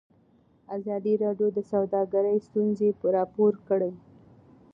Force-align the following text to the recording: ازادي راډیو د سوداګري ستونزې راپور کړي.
ازادي 0.77 1.13
راډیو 1.23 1.49
د 1.53 1.59
سوداګري 1.71 2.35
ستونزې 2.47 2.89
راپور 3.15 3.53
کړي. 3.67 3.91